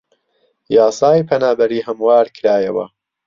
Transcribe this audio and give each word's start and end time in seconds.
یاسای 0.75 1.19
پەنابەری 1.29 1.85
هەموار 1.87 2.25
کرایەوە 2.35 2.85